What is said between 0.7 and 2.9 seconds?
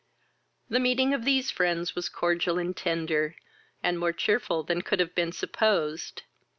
meeting of these friends was cordial and